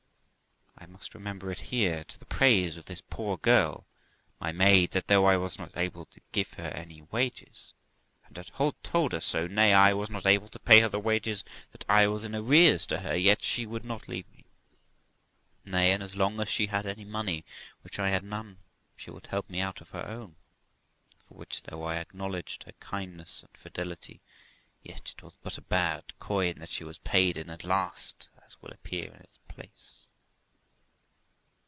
[0.77, 3.85] I must remember it here, to the praise of this poor girl,
[4.39, 7.75] my maid, that though I was not able to give her any wages,
[8.25, 8.49] and had
[8.83, 10.79] told her so nay, 202 THE LIFE OF ROXANA I was not able to pay
[10.79, 14.27] her the wages that I was in arrears to her yet she would not leave
[14.31, 14.43] me;
[15.63, 17.45] nay, and as long as she had any money,
[17.83, 18.57] when I had none,
[18.95, 20.35] she would help me out of her own,
[21.27, 24.19] for which, though I acknow ledged her kindness and fidelity,
[24.81, 28.59] yet it was but a bad coin that she was paid in at last, as
[28.63, 29.99] will appear in its place.